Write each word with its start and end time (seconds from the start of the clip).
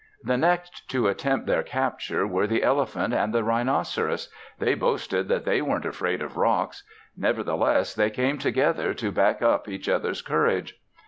The 0.23 0.35
next 0.35 0.89
to 0.89 1.07
attempt 1.09 1.45
their 1.45 1.61
capture 1.61 2.25
were 2.25 2.47
the 2.47 2.63
elephant 2.63 3.13
and 3.13 3.31
the 3.31 3.43
rhinoceros. 3.43 4.29
They 4.57 4.73
boasted 4.73 5.27
that 5.27 5.45
they 5.45 5.61
weren't 5.61 5.85
afraid 5.85 6.23
of 6.23 6.37
rocks; 6.37 6.81
nevertheless 7.15 7.93
they 7.93 8.09
came 8.09 8.39
together 8.39 8.95
to 8.95 9.11
back 9.11 9.43
up 9.43 9.69
each 9.69 9.87
other's 9.87 10.23
courage. 10.23 10.81